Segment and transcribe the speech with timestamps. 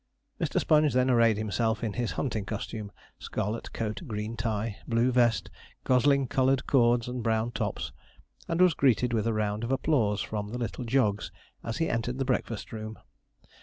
[0.39, 0.59] Mr.
[0.59, 5.51] Sponge then arrayed himself in his hunting costume scarlet coat, green tie, blue vest,
[5.83, 7.91] gosling coloured cords, and brown tops;
[8.47, 11.31] and was greeted with a round of applause from the little Jogs
[11.63, 12.97] as he entered the breakfast room.